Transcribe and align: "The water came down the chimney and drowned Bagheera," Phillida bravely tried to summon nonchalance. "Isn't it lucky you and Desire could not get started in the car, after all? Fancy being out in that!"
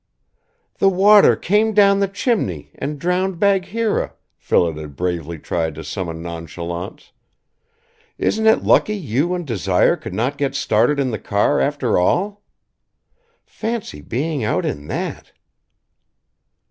"The 0.79 0.89
water 0.89 1.35
came 1.35 1.73
down 1.75 1.99
the 1.99 2.07
chimney 2.07 2.71
and 2.73 2.97
drowned 2.97 3.37
Bagheera," 3.39 4.15
Phillida 4.35 4.87
bravely 4.87 5.37
tried 5.37 5.75
to 5.75 5.83
summon 5.83 6.23
nonchalance. 6.23 7.11
"Isn't 8.17 8.47
it 8.47 8.63
lucky 8.63 8.95
you 8.95 9.35
and 9.35 9.45
Desire 9.45 9.95
could 9.95 10.15
not 10.15 10.39
get 10.39 10.55
started 10.55 10.99
in 10.99 11.11
the 11.11 11.19
car, 11.19 11.59
after 11.59 11.99
all? 11.99 12.41
Fancy 13.45 14.01
being 14.01 14.43
out 14.43 14.65
in 14.65 14.87
that!" 14.87 15.33